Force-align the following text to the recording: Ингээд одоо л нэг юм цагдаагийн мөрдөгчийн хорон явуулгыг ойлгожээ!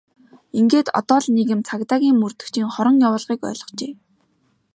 Ингээд 0.59 0.87
одоо 0.99 1.19
л 1.23 1.27
нэг 1.35 1.47
юм 1.55 1.61
цагдаагийн 1.67 2.19
мөрдөгчийн 2.19 2.69
хорон 2.75 2.95
явуулгыг 3.07 3.41
ойлгожээ! 3.49 3.93